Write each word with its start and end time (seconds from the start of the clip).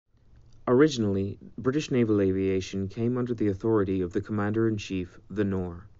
Originally, 0.67 1.37
British 1.59 1.91
naval 1.91 2.21
aviation 2.21 2.87
came 2.87 3.19
under 3.19 3.35
the 3.35 3.47
authority 3.49 4.01
of 4.01 4.13
the 4.13 4.21
Commander-in-Chief, 4.21 5.19
The 5.29 5.43
Nore. 5.43 5.89